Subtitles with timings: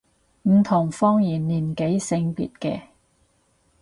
[0.45, 2.81] 唔同方言年紀性別嘅